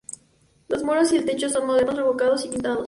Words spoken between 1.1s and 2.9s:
y el techo son modernos, revocados y pintados.